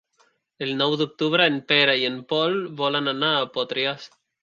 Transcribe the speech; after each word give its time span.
El 0.67 0.71
nou 0.79 0.95
d'octubre 1.01 1.47
en 1.53 1.61
Pere 1.73 1.95
i 2.01 2.09
en 2.09 2.19
Pol 2.35 2.59
volen 2.83 3.15
anar 3.17 3.35
a 3.45 3.49
Potries. 3.61 4.15